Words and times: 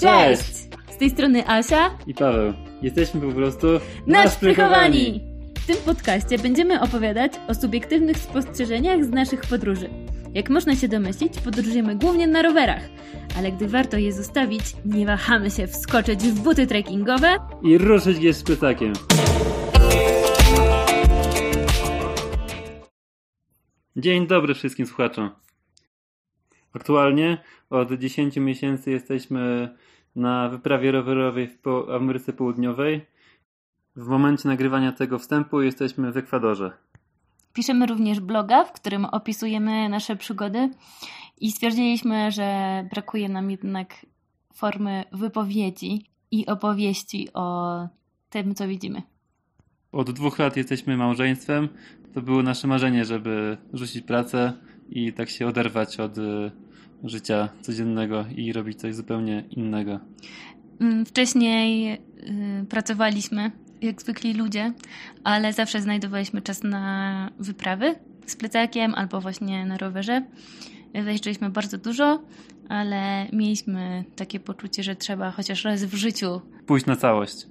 Cześć! 0.00 0.68
Z 0.90 0.96
tej 0.98 1.10
strony 1.10 1.48
Asia 1.48 1.90
i 2.06 2.14
Paweł. 2.14 2.52
Jesteśmy 2.82 3.20
po 3.20 3.32
prostu 3.32 3.66
naszprychowani! 4.06 5.20
W 5.58 5.66
tym 5.66 5.76
podcaście 5.76 6.38
będziemy 6.38 6.80
opowiadać 6.80 7.32
o 7.48 7.54
subiektywnych 7.54 8.16
spostrzeżeniach 8.16 9.04
z 9.04 9.08
naszych 9.08 9.40
podróży. 9.40 9.90
Jak 10.34 10.50
można 10.50 10.76
się 10.76 10.88
domyślić, 10.88 11.40
podróżujemy 11.40 11.96
głównie 11.96 12.26
na 12.26 12.42
rowerach, 12.42 12.82
ale 13.38 13.52
gdy 13.52 13.68
warto 13.68 13.96
je 13.96 14.12
zostawić, 14.12 14.62
nie 14.84 15.06
wahamy 15.06 15.50
się 15.50 15.66
wskoczyć 15.66 16.20
w 16.20 16.40
buty 16.40 16.66
trekkingowe 16.66 17.36
i 17.62 17.78
ruszyć 17.78 18.18
je 18.18 18.34
z 18.34 18.42
plecakiem. 18.42 18.92
Dzień 23.96 24.26
dobry 24.26 24.54
wszystkim 24.54 24.86
słuchaczom. 24.86 25.30
Aktualnie 26.74 27.38
od 27.70 27.92
10 27.92 28.36
miesięcy 28.36 28.90
jesteśmy 28.90 29.68
na 30.16 30.48
wyprawie 30.48 30.92
rowerowej 30.92 31.48
w 31.48 31.90
Ameryce 31.96 32.32
Południowej. 32.32 33.06
W 33.96 34.06
momencie 34.06 34.48
nagrywania 34.48 34.92
tego 34.92 35.18
wstępu 35.18 35.62
jesteśmy 35.62 36.12
w 36.12 36.16
Ekwadorze. 36.16 36.72
Piszemy 37.52 37.86
również 37.86 38.20
bloga, 38.20 38.64
w 38.64 38.72
którym 38.72 39.04
opisujemy 39.04 39.88
nasze 39.88 40.16
przygody 40.16 40.70
i 41.40 41.52
stwierdziliśmy, 41.52 42.30
że 42.30 42.84
brakuje 42.90 43.28
nam 43.28 43.50
jednak 43.50 44.06
formy 44.54 45.04
wypowiedzi 45.12 46.04
i 46.30 46.46
opowieści 46.46 47.28
o 47.34 47.88
tym, 48.30 48.54
co 48.54 48.68
widzimy. 48.68 49.02
Od 49.92 50.10
dwóch 50.10 50.38
lat 50.38 50.56
jesteśmy 50.56 50.96
małżeństwem. 50.96 51.68
To 52.14 52.22
było 52.22 52.42
nasze 52.42 52.68
marzenie, 52.68 53.04
żeby 53.04 53.56
rzucić 53.72 54.06
pracę 54.06 54.52
i 54.90 55.12
tak 55.12 55.30
się 55.30 55.46
oderwać 55.46 56.00
od 56.00 56.16
życia 57.04 57.48
codziennego 57.60 58.24
i 58.36 58.52
robić 58.52 58.80
coś 58.80 58.94
zupełnie 58.94 59.44
innego. 59.50 60.00
Mm, 60.80 61.06
wcześniej 61.06 61.92
y, 61.92 62.66
pracowaliśmy 62.68 63.50
jak 63.82 64.02
zwykli 64.02 64.34
ludzie, 64.34 64.72
ale 65.24 65.52
zawsze 65.52 65.82
znajdowaliśmy 65.82 66.42
czas 66.42 66.62
na 66.62 67.30
wyprawy 67.38 67.94
z 68.26 68.36
plecakiem 68.36 68.94
albo 68.94 69.20
właśnie 69.20 69.66
na 69.66 69.76
rowerze. 69.76 70.22
Wyjeżdżaliśmy 70.94 71.50
bardzo 71.50 71.78
dużo, 71.78 72.22
ale 72.68 73.26
mieliśmy 73.32 74.04
takie 74.16 74.40
poczucie, 74.40 74.82
że 74.82 74.96
trzeba 74.96 75.30
chociaż 75.30 75.64
raz 75.64 75.84
w 75.84 75.94
życiu 75.94 76.40
pójść 76.66 76.86
na 76.86 76.96
całość. 76.96 77.46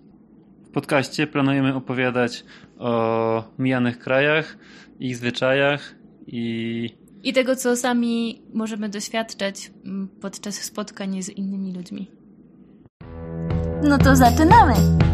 W 0.66 0.70
podcaście 0.70 1.28
planujemy 1.28 1.76
opowiadać 1.76 2.44
o 2.78 3.44
mijanych 3.60 4.00
krajach, 4.00 4.58
ich 5.00 5.18
zwyczajach 5.18 5.96
i 6.28 6.90
i 7.23 7.34
tego, 7.34 7.56
co 7.56 7.76
sami 7.76 8.42
możemy 8.54 8.90
doświadczać 8.90 9.72
mm, 9.86 10.08
podczas 10.22 10.56
spotkań 10.56 11.23
z 11.23 11.30
innymi 11.30 11.73
ludźmi. 11.73 12.12
No 13.84 13.98
to 13.98 14.16
zaczynamy! 14.16 15.07